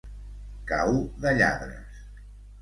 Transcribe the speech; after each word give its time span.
Cau 0.71 0.95
de 1.27 1.35
lladres. 1.41 2.01